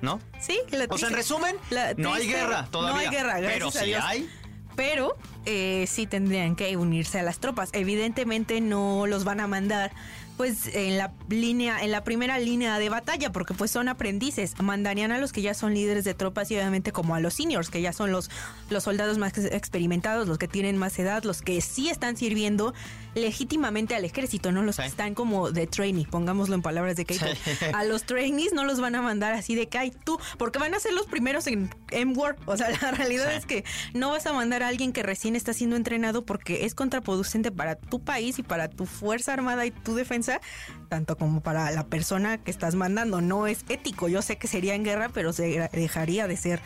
¿No? 0.00 0.20
Sí, 0.40 0.60
la 0.70 0.86
O 0.88 0.96
sea, 0.96 1.08
en 1.08 1.14
resumen, 1.14 1.56
la 1.70 1.92
no 1.94 2.14
hay 2.14 2.28
guerra 2.28 2.68
todavía. 2.70 2.94
No 2.94 3.00
hay 3.00 3.08
guerra, 3.16 3.34
Pero 3.40 3.68
a 3.68 3.82
Dios. 3.82 4.04
hay. 4.04 4.30
Pero 4.78 5.16
eh, 5.44 5.86
sí 5.88 6.06
tendrían 6.06 6.54
que 6.54 6.76
unirse 6.76 7.18
a 7.18 7.24
las 7.24 7.40
tropas. 7.40 7.70
Evidentemente 7.72 8.60
no 8.60 9.08
los 9.08 9.24
van 9.24 9.40
a 9.40 9.48
mandar 9.48 9.90
pues 10.36 10.68
en 10.72 10.98
la 10.98 11.12
línea, 11.28 11.82
en 11.82 11.90
la 11.90 12.04
primera 12.04 12.38
línea 12.38 12.78
de 12.78 12.88
batalla, 12.88 13.32
porque 13.32 13.54
pues 13.54 13.72
son 13.72 13.88
aprendices. 13.88 14.54
Mandarían 14.62 15.10
a 15.10 15.18
los 15.18 15.32
que 15.32 15.42
ya 15.42 15.52
son 15.52 15.74
líderes 15.74 16.04
de 16.04 16.14
tropas 16.14 16.48
y 16.52 16.54
obviamente 16.54 16.92
como 16.92 17.16
a 17.16 17.20
los 17.20 17.34
seniors, 17.34 17.70
que 17.70 17.82
ya 17.82 17.92
son 17.92 18.12
los, 18.12 18.30
los 18.70 18.84
soldados 18.84 19.18
más 19.18 19.36
experimentados, 19.36 20.28
los 20.28 20.38
que 20.38 20.46
tienen 20.46 20.76
más 20.76 20.96
edad, 21.00 21.24
los 21.24 21.42
que 21.42 21.60
sí 21.60 21.88
están 21.88 22.16
sirviendo 22.16 22.72
legítimamente 23.18 23.94
al 23.94 24.04
ejército, 24.04 24.52
no 24.52 24.62
los 24.62 24.76
Sí. 24.76 24.82
que 24.82 24.88
están 24.88 25.14
como 25.14 25.50
de 25.50 25.66
trainee, 25.66 26.06
pongámoslo 26.06 26.54
en 26.54 26.62
palabras 26.62 26.96
de 26.96 27.04
Keito. 27.04 27.26
A 27.74 27.84
los 27.84 28.04
trainees 28.04 28.52
no 28.52 28.64
los 28.64 28.80
van 28.80 28.94
a 28.94 29.02
mandar 29.02 29.32
así 29.34 29.54
de 29.54 29.68
que 29.68 29.78
"Ay, 29.78 29.92
tú, 30.04 30.18
porque 30.38 30.58
van 30.58 30.74
a 30.74 30.80
ser 30.80 30.92
los 30.92 31.06
primeros 31.06 31.46
en 31.46 31.70
M-War. 31.90 32.36
O 32.46 32.56
sea, 32.56 32.68
la 32.82 32.90
realidad 32.92 33.30
Sí. 33.30 33.36
es 33.38 33.46
que 33.46 33.64
no 33.94 34.10
vas 34.10 34.26
a 34.26 34.32
mandar 34.32 34.62
a 34.62 34.68
alguien 34.68 34.92
que 34.92 35.02
recién 35.02 35.36
está 35.36 35.52
siendo 35.52 35.76
entrenado 35.76 36.24
porque 36.24 36.64
es 36.64 36.74
contraproducente 36.74 37.50
para 37.50 37.76
tu 37.76 38.00
país 38.00 38.38
y 38.38 38.42
para 38.42 38.68
tu 38.68 38.86
fuerza 38.86 39.32
armada 39.32 39.66
y 39.66 39.70
tu 39.70 39.94
defensa, 39.94 40.40
tanto 40.88 41.16
como 41.16 41.40
para 41.42 41.70
la 41.70 41.86
persona 41.86 42.38
que 42.38 42.50
estás 42.50 42.74
mandando. 42.74 43.20
No 43.20 43.46
es 43.46 43.64
ético. 43.68 44.08
Yo 44.08 44.22
sé 44.22 44.36
que 44.36 44.48
sería 44.48 44.74
en 44.74 44.84
guerra, 44.84 45.08
pero 45.12 45.32
se 45.32 45.68
dejaría 45.72 46.26
de 46.28 46.36
ser 46.36 46.60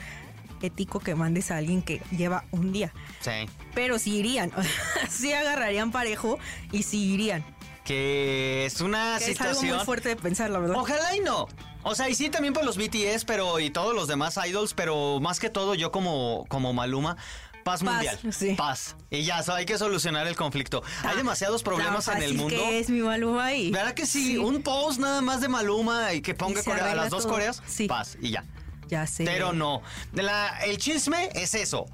ético 0.62 1.00
que 1.00 1.14
mandes 1.14 1.50
a 1.50 1.57
alguien 1.59 1.83
que 1.83 2.02
lleva 2.11 2.45
un 2.50 2.73
día. 2.73 2.92
Sí. 3.21 3.31
Pero 3.75 3.99
sí 3.99 4.16
irían, 4.16 4.50
sí 5.11 5.33
agarrarían 5.33 5.90
parejo 5.92 6.38
y 6.73 6.83
sí 6.85 7.12
irían. 7.12 7.45
que 7.85 8.64
es 8.66 8.81
una 8.81 9.16
Que 9.19 9.25
es 9.25 9.31
situación... 9.33 9.64
algo 9.66 9.76
muy 9.78 9.85
fuerte 9.85 10.09
de 10.11 10.16
pensar, 10.16 10.50
la 10.50 10.59
verdad. 10.59 10.76
Ojalá 10.76 11.16
y 11.16 11.21
no. 11.21 11.49
O 11.85 11.95
sea, 11.97 12.09
y 12.09 12.14
sí 12.14 12.28
también 12.31 12.54
por 12.54 12.64
los 12.64 12.76
BTS, 12.76 13.25
pero 13.26 13.59
y 13.59 13.71
todos 13.71 13.92
los 13.95 14.07
demás 14.07 14.38
idols, 14.47 14.73
pero 14.73 15.19
más 15.21 15.40
que 15.40 15.50
todo 15.50 15.75
yo 15.75 15.90
como, 15.90 16.45
como 16.49 16.73
Maluma. 16.73 17.16
Paz, 17.64 17.83
Paz, 17.85 17.95
mundial. 17.95 18.19
sí. 18.33 18.54
Paz. 18.57 18.97
Y 19.11 19.23
ya, 19.23 19.40
so, 19.45 19.52
hay 19.54 19.64
que 19.66 19.78
solucionar 19.78 20.26
el 20.26 20.35
conflicto. 20.35 20.83
hay 21.04 21.16
demasiados 21.16 21.62
problemas 21.62 22.09
en 22.09 22.21
el 22.23 22.35
mundo. 22.35 22.57
que 22.57 22.81
es 22.81 22.90
mi 22.90 23.00
Maluma 23.02 23.45
ahí. 23.47 23.71
¿Verdad 23.71 23.95
que 23.95 24.04
sí? 24.07 24.37
Un 24.37 24.62
post 24.62 24.99
nada 25.00 25.21
más 25.21 25.40
de 25.40 25.49
Maluma 25.49 26.12
y 26.12 26.23
que 26.23 26.35
ponga 26.35 26.61
Corea- 26.62 26.90
a 26.90 26.95
las 26.97 27.11
dos 27.11 27.23
todo. 27.23 27.35
Coreas. 27.35 27.62
Sí. 27.66 27.87
Paz. 27.87 28.16
Y 28.21 28.31
ya. 28.31 28.45
Ya 28.93 29.07
sé. 29.07 29.25
Pero 29.25 29.55
no. 29.55 29.81
La- 30.13 30.59
el 30.67 30.77
chisme 30.77 31.31
es 31.35 31.55
eso. 31.55 31.87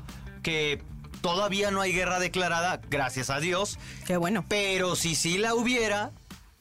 Que 0.43 0.83
todavía 1.21 1.71
no 1.71 1.81
hay 1.81 1.93
guerra 1.93 2.19
declarada, 2.19 2.81
gracias 2.91 3.31
a 3.31 3.39
Dios. 3.39 3.79
Qué 4.05 4.17
bueno. 4.17 4.45
Pero 4.49 4.97
si 4.97 5.15
sí 5.15 5.39
la 5.39 5.55
hubiera, 5.55 6.11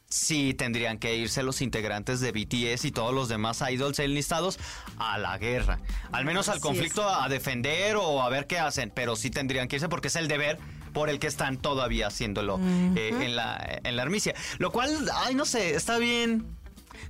sí 0.10 0.54
tendrían 0.54 1.00
que 1.00 1.16
irse 1.16 1.42
los 1.42 1.64
integrantes 1.64 2.20
de 2.20 2.32
BTS 2.32 2.86
y 2.86 2.92
todos 2.92 3.16
los 3.16 3.30
demás 3.30 3.64
idols 3.68 3.98
enlistados 3.98 4.60
a 5.00 5.18
la 5.18 5.40
guerra. 5.40 5.80
Al 6.12 6.24
menos 6.24 6.50
al 6.50 6.60
conflicto 6.60 7.10
a 7.10 7.28
defender 7.30 7.96
o 7.96 8.22
a 8.22 8.30
ver 8.30 8.46
qué 8.46 8.60
hacen. 8.60 8.92
Pero 8.94 9.16
sí 9.16 9.32
tendrían 9.32 9.68
que 9.68 9.78
irse 9.78 9.90
porque 9.90 10.10
es 10.10 10.16
el 10.18 10.28
deber 10.28 10.60
por 10.94 11.10
el 11.10 11.18
que 11.18 11.26
están 11.26 11.58
todavía 11.58 12.08
haciéndolo 12.08 12.60
eh, 12.96 13.10
en, 13.22 13.36
la, 13.36 13.80
en 13.84 13.96
la 13.96 14.04
armicia. 14.04 14.36
Lo 14.60 14.72
cual, 14.72 15.10
ay, 15.16 15.34
no 15.34 15.46
sé, 15.46 15.74
está 15.74 15.98
bien. 15.98 16.46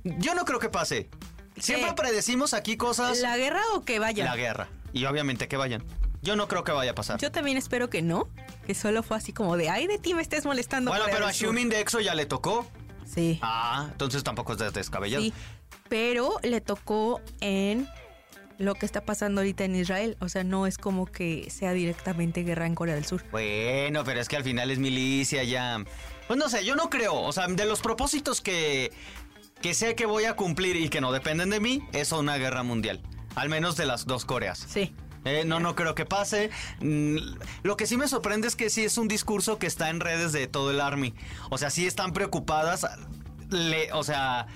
Yo 0.02 0.34
no 0.34 0.46
creo 0.46 0.58
que 0.60 0.70
pase. 0.70 1.10
Siempre 1.60 1.90
¿Qué? 1.90 1.94
predecimos 1.94 2.54
aquí 2.54 2.76
cosas. 2.76 3.18
¿La 3.20 3.36
guerra 3.36 3.62
o 3.74 3.84
que 3.84 3.98
vaya? 3.98 4.24
La 4.24 4.36
guerra. 4.36 4.68
Y 4.92 5.04
obviamente 5.04 5.48
que 5.48 5.56
vayan. 5.56 5.84
Yo 6.22 6.36
no 6.36 6.48
creo 6.48 6.64
que 6.64 6.72
vaya 6.72 6.90
a 6.90 6.94
pasar. 6.94 7.20
Yo 7.20 7.30
también 7.30 7.56
espero 7.56 7.90
que 7.90 8.02
no. 8.02 8.28
Que 8.66 8.74
solo 8.74 9.02
fue 9.02 9.16
así 9.16 9.32
como 9.32 9.56
de, 9.56 9.70
ay, 9.70 9.86
de 9.86 9.98
ti 9.98 10.14
me 10.14 10.22
estés 10.22 10.44
molestando. 10.44 10.90
bueno, 10.90 11.04
pero 11.06 11.24
a 11.24 11.28
del 11.28 11.34
Sur". 11.34 11.48
Xiumin 11.48 11.68
de 11.68 11.80
EXO 11.80 12.00
ya 12.00 12.14
le 12.14 12.26
tocó. 12.26 12.66
Sí. 13.06 13.38
Ah, 13.40 13.88
entonces 13.90 14.22
tampoco 14.24 14.52
es 14.52 14.72
descabellado. 14.72 15.22
Sí. 15.22 15.32
Pero 15.88 16.36
le 16.42 16.60
tocó 16.60 17.20
en 17.40 17.88
lo 18.58 18.74
que 18.74 18.84
está 18.84 19.00
pasando 19.02 19.40
ahorita 19.40 19.64
en 19.64 19.76
Israel. 19.76 20.16
O 20.20 20.28
sea, 20.28 20.44
no 20.44 20.66
es 20.66 20.76
como 20.76 21.06
que 21.06 21.48
sea 21.50 21.72
directamente 21.72 22.42
guerra 22.42 22.66
en 22.66 22.74
Corea 22.74 22.94
del 22.96 23.06
Sur. 23.06 23.24
Bueno, 23.30 24.04
pero 24.04 24.20
es 24.20 24.28
que 24.28 24.36
al 24.36 24.44
final 24.44 24.70
es 24.70 24.78
milicia 24.78 25.44
ya. 25.44 25.82
Pues 26.26 26.38
no 26.38 26.48
sé, 26.50 26.64
yo 26.64 26.76
no 26.76 26.90
creo. 26.90 27.14
O 27.14 27.32
sea, 27.32 27.46
de 27.46 27.64
los 27.64 27.80
propósitos 27.80 28.42
que, 28.42 28.92
que 29.62 29.74
sé 29.74 29.94
que 29.94 30.06
voy 30.06 30.24
a 30.24 30.34
cumplir 30.36 30.76
y 30.76 30.88
que 30.88 31.00
no 31.00 31.12
dependen 31.12 31.50
de 31.50 31.60
mí, 31.60 31.82
es 31.92 32.12
una 32.12 32.36
guerra 32.36 32.62
mundial. 32.62 33.00
Al 33.34 33.48
menos 33.48 33.76
de 33.76 33.86
las 33.86 34.06
dos 34.06 34.24
Coreas. 34.24 34.64
Sí. 34.68 34.94
Eh, 35.24 35.42
no, 35.44 35.58
no 35.60 35.74
creo 35.74 35.94
que 35.94 36.06
pase. 36.06 36.50
Mm, 36.80 37.16
Lo 37.62 37.76
que 37.76 37.86
sí 37.86 37.96
me 37.96 38.08
sorprende 38.08 38.48
es 38.48 38.56
que 38.56 38.70
sí 38.70 38.84
es 38.84 38.98
un 38.98 39.08
discurso 39.08 39.58
que 39.58 39.66
está 39.66 39.90
en 39.90 40.00
redes 40.00 40.32
de 40.32 40.46
todo 40.46 40.70
el 40.70 40.80
Army. 40.80 41.14
O 41.50 41.58
sea, 41.58 41.70
sí 41.70 41.86
están 41.86 42.12
preocupadas, 42.12 42.86
le- 43.50 43.92
o 43.92 44.02
sea, 44.04 44.46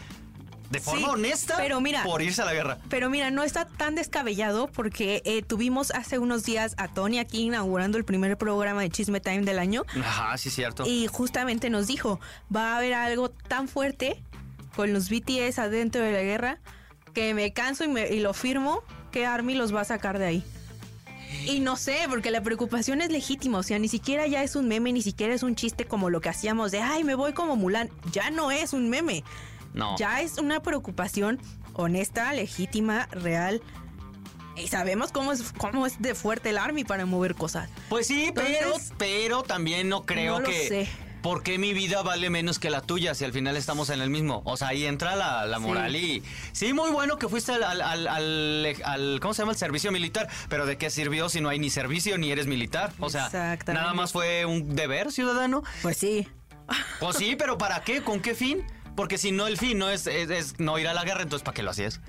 de 0.71 0.81
forma 0.81 1.01
Sí, 1.09 1.13
honesta 1.13 1.55
pero 1.59 1.81
mira- 1.83 2.03
por 2.05 2.23
irse 2.23 2.41
a 2.41 2.45
la 2.47 2.55
guerra. 2.55 2.79
Pero 2.89 3.11
mira, 3.11 3.31
no 3.31 3.43
está 3.43 3.67
tan 3.67 3.95
descabellado 3.95 4.69
porque 4.69 5.21
eh, 5.27 5.43
tuvimos 5.43 5.91
hace 5.91 6.19
unos 6.19 6.45
días 6.45 6.75
a 6.79 6.89
Tony 6.89 7.19
aquí 7.19 7.43
inaugurando 7.43 7.99
el 7.99 8.05
primer 8.05 8.39
programa 8.39 8.81
de 8.81 8.89
Chisme 8.89 9.21
Time 9.21 9.43
del 9.43 9.59
año. 9.59 9.83
Ajá, 10.01 10.39
sí, 10.39 10.49
cierto. 10.49 10.85
Y 10.87 11.09
justamente 11.09 11.69
nos 11.71 11.89
dijo, 11.89 12.21
va 12.55 12.73
a 12.75 12.77
haber 12.79 12.95
algo 12.95 13.29
tan 13.31 13.69
fuerte 13.69 14.23
con 14.77 14.93
los 14.93 15.09
BTS 15.11 15.59
adentro 15.59 16.03
de 16.03 16.13
la 16.13 16.23
guerra 16.23 16.59
que 17.15 17.35
me 17.35 17.53
canso 17.53 17.85
y, 17.85 17.89
me- 17.89 18.09
y 18.09 18.21
lo 18.21 18.33
firmo 18.35 18.83
que 19.11 19.27
Army 19.27 19.55
los 19.55 19.75
va 19.75 19.83
a 19.83 19.85
sacar 19.85 20.19
de 20.19 20.27
ahí. 20.27 20.45
Y 21.47 21.61
no 21.61 21.77
sé, 21.77 21.97
porque 22.09 22.31
la 22.31 22.43
preocupación 22.43 23.01
es 23.01 23.11
legítima, 23.11 23.59
o 23.59 23.63
sea, 23.63 23.79
ni 23.79 23.89
siquiera 23.89 24.27
ya 24.27 24.43
es 24.43 24.55
un 24.55 24.69
meme, 24.69 24.93
ni 24.93 25.03
siquiera 25.03 25.35
es 25.35 25.43
un 25.43 25.55
chiste 25.57 25.87
como 25.87 26.11
lo 26.11 26.21
que 26.21 26.29
hacíamos 26.29 26.71
de, 26.71 26.81
ay, 26.81 27.05
me 27.05 27.15
voy 27.15 27.33
como 27.33 27.57
Mulan, 27.57 27.91
ya 28.13 28.31
no 28.31 28.51
es 28.51 28.73
un 28.75 28.89
meme, 28.91 29.25
no. 29.75 29.97
ya 29.99 30.21
es 30.21 30.39
una 30.39 30.61
preocupación 30.61 31.41
honesta, 31.73 32.33
legítima, 32.35 33.07
real. 33.13 33.63
Y 34.57 34.69
sabemos 34.69 35.11
cómo 35.11 35.33
es, 35.33 35.53
cómo 35.57 35.87
es 35.87 36.01
de 36.03 36.15
fuerte 36.15 36.51
el 36.51 36.59
Army 36.59 36.85
para 36.85 37.07
mover 37.07 37.35
cosas. 37.35 37.71
Pues 37.89 38.07
sí, 38.07 38.31
pero, 38.35 38.49
Entonces, 38.67 38.93
pero 38.99 39.43
también 39.43 39.89
no 39.89 40.05
creo 40.05 40.35
no 40.35 40.41
lo 40.41 40.49
que. 40.49 40.69
sé. 40.69 40.89
¿Por 41.23 41.43
qué 41.43 41.57
mi 41.59 41.73
vida 41.73 42.03
vale 42.03 42.31
menos 42.31 42.59
que 42.59 42.69
la 42.69 42.81
tuya 42.81 43.15
si 43.15 43.25
al 43.25 43.33
final 43.33 43.57
estamos 43.57 43.91
en 43.91 44.01
el 44.03 44.11
mismo? 44.11 44.43
O 44.45 44.57
sea, 44.57 44.69
ahí 44.69 44.85
entra 44.87 45.15
la, 45.17 45.47
la 45.47 45.59
Sí. 45.59 45.63
moral 45.63 45.95
y... 45.97 46.23
Sí, 46.53 46.73
muy 46.73 46.91
bueno 46.91 47.17
que 47.19 47.29
fuiste 47.29 47.53
al, 47.53 47.63
al, 47.63 48.09
al- 48.09 48.77
al- 48.85 49.19
¿Cómo 49.21 49.33
se 49.33 49.43
llama? 49.43 49.53
El 49.53 49.59
servicio 49.59 49.93
militar. 49.93 50.29
Pero 50.49 50.67
¿de 50.67 50.77
qué 50.79 50.91
sirvió 50.91 51.29
si 51.29 51.41
no 51.41 51.49
hay 51.49 51.59
ni 51.61 51.71
servicio 51.71 52.19
ni 52.19 52.31
eres 52.33 52.47
militar? 52.49 52.93
O 52.99 53.09
sea, 53.09 53.31
nada 53.69 53.95
más 53.95 54.13
fue 54.13 54.45
un 54.47 54.75
deber 54.75 55.13
ciudadano. 55.13 55.63
Pues 55.83 55.97
sí. 55.97 56.27
Pues 57.01 57.17
sí, 57.17 57.37
pero 57.37 57.57
¿para 57.59 57.83
qué? 57.83 58.03
¿Con 58.03 58.21
qué 58.21 58.35
fin? 58.35 58.65
Porque 58.97 59.17
si 59.17 59.33
no 59.33 59.47
el 59.47 59.57
fin 59.59 59.79
no 59.79 59.89
es, 59.91 60.07
es- 60.07 60.29
es 60.31 60.61
no 60.61 60.79
ir 60.79 60.87
a 60.89 60.93
la 60.95 61.05
guerra, 61.05 61.23
entonces 61.23 61.45
¿para 61.45 61.55
qué 61.55 61.63
lo 61.63 61.71
hacías? 61.71 62.01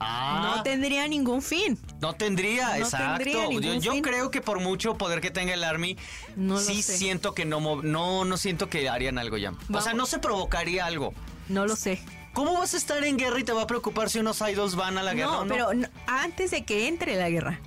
Ah, 0.00 0.54
No 0.56 0.62
tendría 0.62 1.08
ningún 1.08 1.42
fin. 1.42 1.78
no 2.00 2.14
tendría, 2.14 2.68
No 2.70 2.74
exacto. 2.76 3.24
tendría 3.24 3.78
yo 3.78 4.00
creo 4.02 4.30
que 4.30 4.40
por 4.40 4.60
mucho 4.60 4.96
poder 4.96 5.20
que 5.20 5.30
tenga 5.30 5.54
el 5.54 5.64
Army, 5.64 5.96
No 6.36 6.58
sí 6.58 6.82
sé. 6.82 6.96
siento 6.96 7.34
que 7.34 7.44
no, 7.44 7.82
no, 7.82 8.24
no 8.24 8.36
siento 8.36 8.68
que 8.68 8.88
harían 8.88 9.18
algo 9.18 9.36
ya. 9.36 9.52
O 9.72 9.80
sea, 9.80 9.94
no 9.94 10.06
se 10.06 10.18
provocaría 10.18 10.86
algo. 10.86 11.14
No 11.48 11.66
lo 11.66 11.74
sé. 11.76 12.00
¿Cómo 12.34 12.52
vas 12.54 12.74
a 12.74 12.76
estar 12.76 13.02
en 13.02 13.16
guerra 13.16 13.40
y 13.40 13.44
te 13.44 13.52
va 13.52 13.62
a 13.62 13.66
preocupar 13.66 14.10
si 14.10 14.18
unos 14.20 14.40
idols 14.42 14.76
van 14.76 14.98
a 14.98 15.02
la 15.02 15.14
guerra 15.14 15.32
no, 15.32 15.38
o 15.40 15.44
no? 15.44 15.48
pero 15.52 15.74
no- 15.74 15.88
antes 16.06 16.50
de 16.52 16.64
que 16.64 16.86
entre 16.86 17.16
la 17.16 17.28
guerra. 17.30 17.60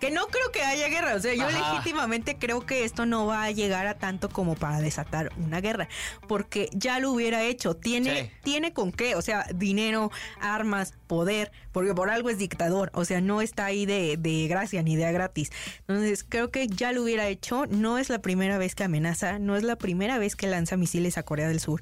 Que 0.00 0.10
no 0.10 0.26
creo 0.26 0.50
que 0.52 0.62
haya 0.62 0.88
guerra. 0.88 1.14
O 1.14 1.20
sea, 1.20 1.34
yo 1.34 1.46
Ajá. 1.46 1.72
legítimamente 1.72 2.36
creo 2.36 2.66
que 2.66 2.84
esto 2.84 3.06
no 3.06 3.26
va 3.26 3.44
a 3.44 3.50
llegar 3.50 3.86
a 3.86 3.94
tanto 3.94 4.28
como 4.28 4.54
para 4.54 4.80
desatar 4.80 5.32
una 5.38 5.60
guerra. 5.60 5.88
Porque 6.28 6.68
ya 6.72 6.98
lo 6.98 7.10
hubiera 7.12 7.42
hecho. 7.42 7.74
Tiene, 7.74 8.24
Sí. 8.24 8.30
tiene 8.42 8.72
con 8.72 8.92
qué. 8.92 9.14
O 9.14 9.22
sea, 9.22 9.46
dinero, 9.54 10.10
armas, 10.40 10.94
poder. 11.06 11.52
Porque 11.72 11.94
por 11.94 12.10
algo 12.10 12.28
es 12.30 12.38
dictador. 12.38 12.90
O 12.94 13.04
sea, 13.04 13.20
no 13.20 13.40
está 13.40 13.64
ahí 13.66 13.86
de, 13.86 14.16
de 14.18 14.46
gracia 14.48 14.82
ni 14.82 14.96
de 14.96 15.06
a 15.06 15.12
gratis. 15.12 15.50
Entonces, 15.88 16.24
creo 16.28 16.50
que 16.50 16.66
ya 16.66 16.92
lo 16.92 17.02
hubiera 17.02 17.26
hecho. 17.28 17.66
No 17.66 17.98
es 17.98 18.08
la 18.10 18.20
primera 18.20 18.58
vez 18.58 18.74
que 18.74 18.84
amenaza. 18.84 19.38
No 19.38 19.56
es 19.56 19.62
la 19.62 19.76
primera 19.76 20.18
vez 20.18 20.36
que 20.36 20.46
lanza 20.46 20.76
misiles 20.76 21.16
a 21.18 21.22
Corea 21.22 21.48
del 21.48 21.60
Sur. 21.60 21.80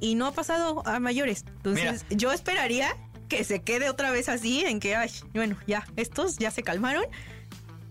Y 0.00 0.14
no 0.14 0.26
ha 0.26 0.32
pasado 0.32 0.82
a 0.86 0.98
mayores. 0.98 1.44
Entonces, 1.46 2.04
yo 2.10 2.32
esperaría 2.32 2.96
que 3.30 3.44
se 3.44 3.62
quede 3.62 3.88
otra 3.88 4.10
vez 4.10 4.28
así, 4.28 4.62
en 4.66 4.80
que, 4.80 4.96
ay, 4.96 5.10
bueno, 5.32 5.56
ya, 5.66 5.86
estos 5.96 6.36
ya 6.36 6.50
se 6.50 6.62
calmaron. 6.62 7.04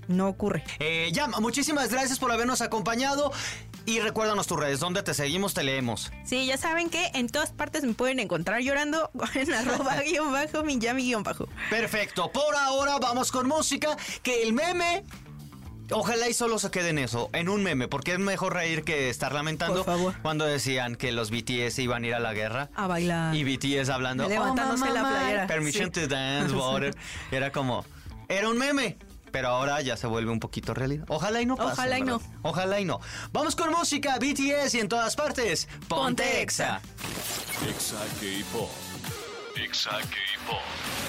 No 0.08 0.27
ocurre. 0.27 0.63
Eh, 0.79 1.10
ya, 1.13 1.27
muchísimas 1.27 1.91
gracias 1.91 2.19
por 2.19 2.31
habernos 2.31 2.62
acompañado. 2.62 3.31
Y 3.86 4.00
recuérdanos 4.01 4.46
tus 4.46 4.60
redes, 4.60 4.79
donde 4.79 5.01
te 5.01 5.13
seguimos, 5.13 5.53
te 5.53 5.63
leemos. 5.63 6.12
Sí, 6.25 6.46
ya 6.46 6.58
saben 6.58 6.89
que 6.89 7.08
en 7.13 7.27
todas 7.27 7.51
partes 7.51 7.84
me 7.84 7.93
pueden 7.93 8.19
encontrar 8.19 8.62
llorando 8.62 9.10
en 9.34 9.53
arroba 9.53 10.01
guion 10.05 10.31
bajo, 10.31 10.63
Minyami 10.63 11.03
guion 11.03 11.24
bajo. 11.24 11.48
Perfecto, 11.69 12.31
por 12.31 12.55
ahora 12.55 12.98
vamos 13.00 13.31
con 13.31 13.48
música, 13.48 13.98
que 14.22 14.43
el 14.43 14.53
meme... 14.53 15.05
Ojalá 15.91 16.27
y 16.29 16.34
solo 16.34 16.60
se 16.60 16.69
quede 16.72 16.89
en 16.89 16.98
eso, 17.00 17.29
en 17.34 17.50
un 17.50 17.63
meme, 17.63 17.88
porque 17.88 18.13
es 18.13 18.19
mejor 18.19 18.53
reír 18.53 18.84
que 18.84 19.10
estar 19.10 19.34
lamentando 19.34 19.84
Por 19.84 19.86
favor. 19.98 20.15
cuando 20.22 20.46
decían 20.46 20.96
que 20.96 21.12
los 21.12 21.31
BTS 21.31 21.79
iban 21.79 22.03
a 22.03 22.08
ir 22.08 22.13
a 22.15 22.19
la 22.19 22.34
guerra. 22.34 22.69
A 22.75 22.88
bailar. 22.88 23.36
Y 23.36 23.43
BTS 23.43 23.89
hablando. 23.89 24.27
Levantándose 24.27 24.84
"Oh, 24.89 24.93
la 24.93 25.01
mamá, 25.03 25.17
playera". 25.19 25.48
Permission 25.48 25.86
Sí. 25.93 26.01
to 26.01 26.08
dance, 26.08 26.53
water. 26.55 26.96
Era 27.31 27.51
como. 27.51 27.86
Era 28.27 28.50
un 28.50 28.58
meme. 28.58 28.98
Pero 29.31 29.50
ahora 29.50 29.79
ya 29.81 29.96
se 29.96 30.08
vuelve 30.08 30.31
un 30.31 30.39
poquito 30.39 30.74
realidad. 30.74 31.05
Ojalá 31.08 31.39
y 31.39 31.46
no 31.46 31.55
pase. 31.55 31.74
Ojalá 31.74 32.00
y 32.00 32.03
¿verdad? 32.03 32.19
no. 32.41 32.50
Ojalá 32.50 32.79
y 32.79 32.86
no. 32.86 33.00
Vamos 33.31 33.55
con 33.55 33.69
música, 33.69 34.17
BTS 34.17 34.74
y 34.74 34.79
en 34.79 34.89
todas 34.89 35.15
partes. 35.15 35.67
Ponte, 35.88 36.24
Ponte 36.24 36.41
Exa. 36.41 36.81
Exa 37.69 37.98
K-Pop. 38.19 38.69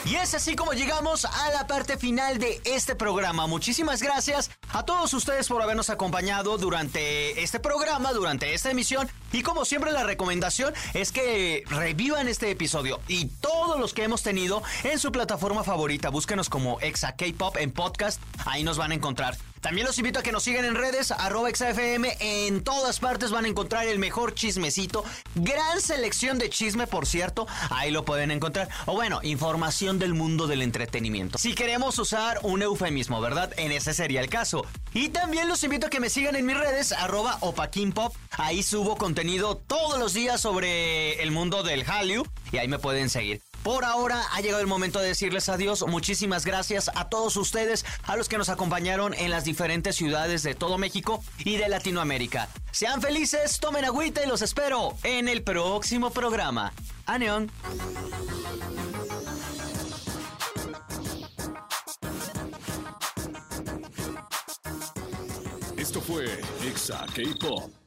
Y 0.04 0.16
es 0.16 0.34
así 0.34 0.56
como 0.56 0.72
llegamos 0.72 1.24
a 1.24 1.50
la 1.52 1.66
parte 1.66 1.96
final 1.98 2.38
de 2.38 2.60
este 2.64 2.94
programa. 2.94 3.46
Muchísimas 3.46 4.02
gracias 4.02 4.50
a 4.72 4.84
todos 4.84 5.12
ustedes 5.14 5.48
por 5.48 5.62
habernos 5.62 5.90
acompañado 5.90 6.56
durante 6.58 7.42
este 7.42 7.60
programa, 7.60 8.12
durante 8.12 8.54
esta 8.54 8.70
emisión. 8.70 9.08
Y 9.32 9.42
como 9.42 9.64
siempre 9.64 9.92
la 9.92 10.04
recomendación 10.04 10.74
es 10.94 11.12
que 11.12 11.64
revivan 11.68 12.28
este 12.28 12.50
episodio 12.50 13.00
y 13.08 13.26
todos 13.70 13.80
los 13.80 13.94
que 13.94 14.02
hemos 14.02 14.24
tenido 14.24 14.64
en 14.82 14.98
su 14.98 15.12
plataforma 15.12 15.62
favorita. 15.62 16.10
Búsquenos 16.10 16.48
como 16.48 16.80
Exa 16.80 17.14
K-Pop 17.14 17.56
en 17.56 17.70
podcast, 17.70 18.20
ahí 18.44 18.64
nos 18.64 18.78
van 18.78 18.90
a 18.90 18.96
encontrar. 18.96 19.36
También 19.60 19.86
los 19.86 19.98
invito 19.98 20.18
a 20.18 20.22
que 20.22 20.32
nos 20.32 20.42
sigan 20.42 20.64
en 20.64 20.74
redes, 20.74 21.10
arroba 21.12 21.50
XFM. 21.50 22.16
En 22.18 22.64
todas 22.64 22.98
partes 22.98 23.30
van 23.30 23.44
a 23.44 23.48
encontrar 23.48 23.86
el 23.86 23.98
mejor 23.98 24.34
chismecito. 24.34 25.04
Gran 25.34 25.80
selección 25.80 26.38
de 26.38 26.48
chisme, 26.48 26.86
por 26.86 27.06
cierto. 27.06 27.46
Ahí 27.68 27.90
lo 27.90 28.04
pueden 28.04 28.30
encontrar. 28.30 28.70
O 28.86 28.94
bueno, 28.94 29.20
información 29.22 29.98
del 29.98 30.14
mundo 30.14 30.46
del 30.46 30.62
entretenimiento. 30.62 31.36
Si 31.36 31.54
queremos 31.54 31.98
usar 31.98 32.40
un 32.42 32.62
eufemismo, 32.62 33.20
¿verdad? 33.20 33.52
En 33.58 33.70
ese 33.70 33.92
sería 33.92 34.20
el 34.20 34.30
caso. 34.30 34.64
Y 34.94 35.10
también 35.10 35.46
los 35.46 35.62
invito 35.62 35.88
a 35.88 35.90
que 35.90 36.00
me 36.00 36.08
sigan 36.08 36.36
en 36.36 36.46
mis 36.46 36.56
redes, 36.56 36.92
arroba 36.92 37.36
opaquinpop. 37.40 38.16
Ahí 38.30 38.62
subo 38.62 38.96
contenido 38.96 39.58
todos 39.58 39.98
los 39.98 40.14
días 40.14 40.40
sobre 40.40 41.22
el 41.22 41.30
mundo 41.32 41.62
del 41.62 41.84
Hallyu. 41.84 42.24
Y 42.50 42.56
ahí 42.56 42.66
me 42.66 42.78
pueden 42.78 43.10
seguir. 43.10 43.42
Por 43.62 43.84
ahora 43.84 44.24
ha 44.32 44.40
llegado 44.40 44.60
el 44.60 44.66
momento 44.66 45.00
de 45.00 45.08
decirles 45.08 45.48
adiós. 45.48 45.84
Muchísimas 45.86 46.46
gracias 46.46 46.90
a 46.94 47.08
todos 47.08 47.36
ustedes, 47.36 47.84
a 48.04 48.16
los 48.16 48.28
que 48.28 48.38
nos 48.38 48.48
acompañaron 48.48 49.14
en 49.14 49.30
las 49.30 49.44
diferentes 49.44 49.96
ciudades 49.96 50.42
de 50.42 50.54
todo 50.54 50.78
México 50.78 51.22
y 51.38 51.56
de 51.56 51.68
Latinoamérica. 51.68 52.48
Sean 52.72 53.02
felices, 53.02 53.58
tomen 53.60 53.84
agüita 53.84 54.24
y 54.24 54.28
los 54.28 54.42
espero 54.42 54.96
en 55.02 55.28
el 55.28 55.42
próximo 55.42 56.10
programa. 56.10 56.72
Aneón. 57.06 57.50
Esto 65.76 66.00
fue 66.00 66.40
Exa 66.62 67.04
K-Pop. 67.14 67.79